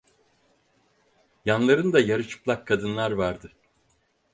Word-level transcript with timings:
Yanlarında 1.45 1.99
yarı 1.99 2.27
çıplak 2.27 2.67
kadınlar 2.67 3.11
vardı. 3.11 3.51